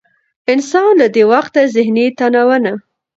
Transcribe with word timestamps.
انسان 0.53 0.87
له 0.99 1.07
د 1.15 1.17
وقتي 1.31 1.61
ذهني 1.75 2.05
تناو 2.17 2.51
نه 2.63 2.73